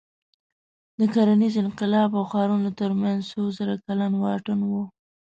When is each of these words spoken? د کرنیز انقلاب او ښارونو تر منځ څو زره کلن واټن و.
د 0.99 1.01
کرنیز 1.13 1.53
انقلاب 1.65 2.09
او 2.17 2.23
ښارونو 2.31 2.69
تر 2.79 2.91
منځ 3.01 3.19
څو 3.31 3.41
زره 3.57 3.75
کلن 3.85 4.11
واټن 4.23 4.59
و. 4.69 4.73